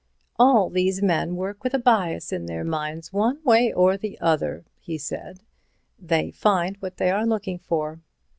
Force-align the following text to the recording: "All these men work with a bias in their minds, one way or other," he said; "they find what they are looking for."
"All 0.39 0.71
these 0.71 0.99
men 1.03 1.35
work 1.35 1.63
with 1.63 1.75
a 1.75 1.77
bias 1.77 2.33
in 2.33 2.47
their 2.47 2.63
minds, 2.63 3.13
one 3.13 3.39
way 3.43 3.71
or 3.71 3.95
other," 4.19 4.65
he 4.79 4.97
said; 4.97 5.41
"they 5.99 6.31
find 6.31 6.75
what 6.77 6.97
they 6.97 7.11
are 7.11 7.23
looking 7.23 7.59
for." 7.59 7.99